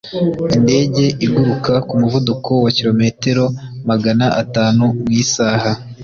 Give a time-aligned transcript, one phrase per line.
[0.57, 3.43] indege iguruka ku muvuduko wa kilometero
[3.89, 5.71] magana atanu mu isaha